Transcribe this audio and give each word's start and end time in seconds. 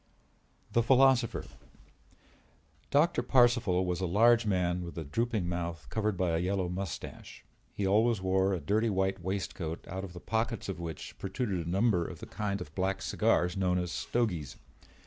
THE 0.71 0.81
PHILOSOPHER 0.81 1.45
Doctor 2.89 3.21
Parcival 3.21 3.85
was 3.85 4.01
a 4.01 4.07
large 4.07 4.47
man 4.47 4.83
with 4.83 4.97
a 4.97 5.03
drooping 5.03 5.47
mouth 5.47 5.85
covered 5.91 6.17
by 6.17 6.31
a 6.31 6.39
yellow 6.41 6.67
mustache. 6.69 7.45
He 7.71 7.85
always 7.85 8.19
wore 8.19 8.51
a 8.55 8.59
dirty 8.59 8.89
white 8.89 9.21
waistcoat 9.21 9.85
out 9.87 10.03
of 10.03 10.13
the 10.13 10.19
pockets 10.19 10.67
of 10.67 10.79
which 10.79 11.15
protruded 11.19 11.67
a 11.67 11.69
number 11.69 12.03
of 12.07 12.17
the 12.17 12.25
kind 12.25 12.61
of 12.61 12.73
black 12.73 13.03
cigars 13.03 13.55
known 13.55 13.77
as 13.77 13.91
stogies. 13.91 14.55